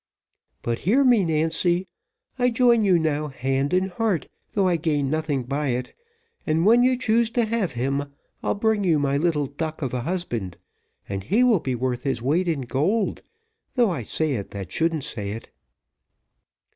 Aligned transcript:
But 0.63 0.79
hear 0.79 1.03
me, 1.03 1.23
Nancy; 1.23 1.85
I 2.39 2.49
join 2.49 2.83
you 2.83 2.97
now 2.97 3.27
hand 3.27 3.71
and 3.71 3.91
heart, 3.91 4.29
though 4.53 4.67
I 4.67 4.75
gain 4.75 5.11
nothing 5.11 5.43
by 5.43 5.67
it; 5.67 5.93
and 6.43 6.65
when 6.65 6.81
you 6.81 6.97
choose 6.97 7.29
to 7.29 7.45
have 7.45 7.73
him, 7.73 8.05
I'll 8.41 8.55
bring 8.55 8.83
you 8.83 8.97
my 8.97 9.17
little 9.17 9.45
duck 9.45 9.83
of 9.83 9.93
a 9.93 10.01
husband, 10.01 10.57
and 11.07 11.25
he 11.25 11.43
will 11.43 11.59
be 11.59 11.75
worth 11.75 12.01
his 12.01 12.19
weight 12.19 12.47
in 12.47 12.61
gold, 12.61 13.21
though 13.75 13.91
I 13.91 14.01
say 14.01 14.33
it 14.33 14.49
that 14.49 14.71
shouldn't 14.71 15.03
say 15.03 15.33
it." 15.33 15.51